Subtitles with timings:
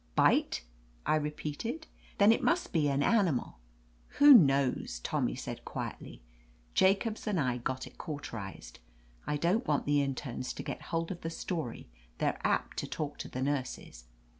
[0.15, 0.63] "Bite!"
[1.05, 1.85] I repeated.
[2.17, 3.59] "Then it must be an animal—
[4.15, 6.23] I" "Who knows?" Tommy said quietly*
[6.75, 8.79] "Ja cobs and I got it cauterized.
[9.27, 11.87] I don't want the internes to get hold of the story—
[12.19, 14.05] ^they're apt to talk to the nurses.